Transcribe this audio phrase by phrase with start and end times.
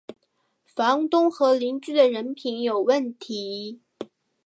[0.65, 3.81] 房东和邻居的人品有问题